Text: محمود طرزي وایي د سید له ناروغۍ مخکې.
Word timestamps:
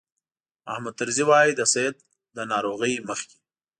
محمود 0.65 0.95
طرزي 0.99 1.23
وایي 1.29 1.51
د 1.55 1.61
سید 1.73 1.95
له 2.35 2.43
ناروغۍ 2.51 2.93
مخکې. 3.09 3.37